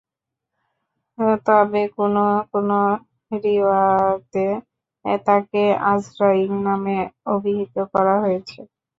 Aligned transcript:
তবে 1.45 1.81
কোন 1.95 2.15
কোন 2.51 2.69
রিওয়ায়েতে 3.31 4.45
তাকে 5.23 5.61
আযরাঈল 5.89 6.51
নামে 6.65 6.97
অভিহিত 7.27 7.75
করা 7.93 8.15
হয়েছে। 8.23 8.59